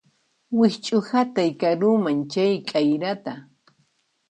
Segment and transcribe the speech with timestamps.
[0.57, 3.33] Wikch'uhatay karuman chay k'ayrata